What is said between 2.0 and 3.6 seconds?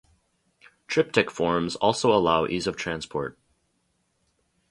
allow ease of transport.